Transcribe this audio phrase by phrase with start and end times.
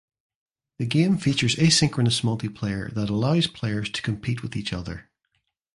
[0.79, 5.11] The game features asynchronous multiplayer that allows players to compete with each other.